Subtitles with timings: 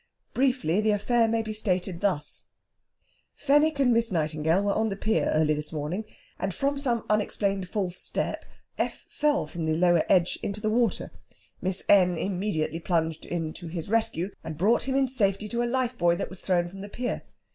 [0.33, 2.47] Briefly, the affair may be stated thus:
[3.35, 6.05] "Fenwick and Miss Nightingale were on the pier early this morning,
[6.39, 8.43] and from some unexplained false step
[8.79, 9.05] F.
[9.09, 11.11] fell from the lower stage into the water.
[11.61, 12.17] Miss N.
[12.17, 16.15] immediately plunged in to his rescue, and brought him in safety to a life buoy
[16.15, 17.21] that was thrown from the pier.